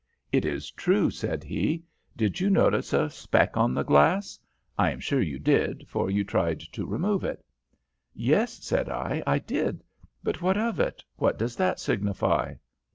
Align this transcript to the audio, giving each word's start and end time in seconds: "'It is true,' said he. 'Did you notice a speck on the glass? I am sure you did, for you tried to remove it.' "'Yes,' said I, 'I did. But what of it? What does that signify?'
"'It 0.31 0.45
is 0.45 0.71
true,' 0.71 1.11
said 1.11 1.43
he. 1.43 1.83
'Did 2.17 2.39
you 2.39 2.49
notice 2.49 2.91
a 2.91 3.07
speck 3.07 3.55
on 3.55 3.71
the 3.75 3.83
glass? 3.83 4.39
I 4.75 4.89
am 4.89 4.99
sure 4.99 5.21
you 5.21 5.37
did, 5.37 5.87
for 5.87 6.09
you 6.09 6.23
tried 6.23 6.59
to 6.59 6.87
remove 6.87 7.23
it.' 7.23 7.45
"'Yes,' 8.15 8.65
said 8.65 8.89
I, 8.89 9.21
'I 9.27 9.37
did. 9.37 9.83
But 10.23 10.41
what 10.41 10.57
of 10.57 10.79
it? 10.79 11.03
What 11.17 11.37
does 11.37 11.55
that 11.57 11.79
signify?' 11.79 12.55